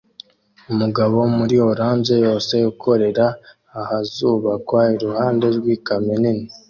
Umugabo 0.71 1.17
muri 1.37 1.55
orange 1.71 2.13
yose 2.25 2.55
ukorera 2.71 3.25
ahazubakwa 3.81 4.81
iruhande 4.95 5.45
rwikamyo 5.57 6.15
nini 6.23 6.45